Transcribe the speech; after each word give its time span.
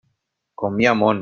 Com 0.63 0.81
hi 0.83 0.89
ha 0.91 0.95
món! 1.05 1.19